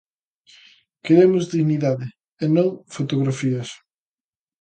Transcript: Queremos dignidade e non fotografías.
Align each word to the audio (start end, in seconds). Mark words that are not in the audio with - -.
Queremos 1.05 1.43
dignidade 1.55 2.07
e 2.43 2.45
non 2.55 2.67
fotografías. 2.95 3.69